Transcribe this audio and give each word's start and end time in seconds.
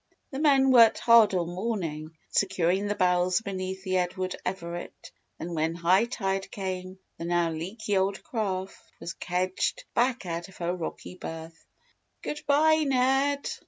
The 0.31 0.39
men 0.39 0.71
worked 0.71 0.97
hard 0.97 1.35
all 1.35 1.45
morning, 1.45 2.17
securing 2.31 2.87
the 2.87 2.95
barrels 2.95 3.39
beneath 3.41 3.83
the 3.83 3.97
Edward 3.99 4.35
Everett, 4.43 5.11
then 5.37 5.53
when 5.53 5.75
high 5.75 6.05
tide 6.05 6.49
came 6.49 6.97
the 7.19 7.25
now 7.25 7.51
leaky 7.51 7.97
old 7.97 8.23
craft 8.23 8.79
was 8.99 9.13
kedged 9.13 9.83
back 9.93 10.25
out 10.25 10.47
of 10.47 10.57
her 10.57 10.73
rocky 10.73 11.13
berth. 11.17 11.63
"Good 12.23 12.41
bye, 12.47 12.77
Ned!" 12.83 13.47